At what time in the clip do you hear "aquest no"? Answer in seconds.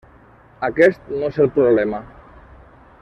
0.67-1.29